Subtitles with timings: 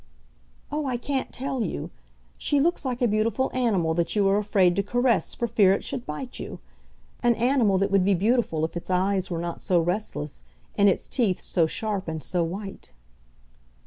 [0.71, 1.91] "Oh, I can't tell you.
[2.39, 5.83] She looks like a beautiful animal that you are afraid to caress for fear it
[5.83, 6.57] should bite you;
[7.21, 10.43] an animal that would be beautiful if its eyes were not so restless,
[10.75, 12.93] and its teeth so sharp and so white."